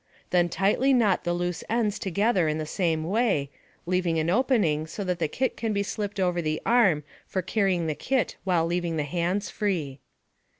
Then 0.31 0.49
tightly 0.49 0.93
knot 0.93 1.25
the 1.25 1.31
loose 1.31 1.63
ends 1.69 1.99
together 1.99 2.47
in 2.47 2.57
the 2.57 2.65
same 2.65 3.03
way, 3.03 3.51
leaving 3.85 4.17
an 4.17 4.31
opening 4.31 4.87
so 4.87 5.03
that 5.03 5.19
the 5.19 5.27
kit 5.27 5.55
can 5.55 5.73
be 5.73 5.83
slipped 5.83 6.19
over 6.19 6.41
the 6.41 6.59
arm 6.65 7.03
for 7.27 7.43
carrying 7.43 7.85
the 7.85 7.93
kit 7.93 8.35
while 8.43 8.65
leaving 8.65 8.97
the 8.97 9.03
hands 9.03 9.51
free. 9.51 9.99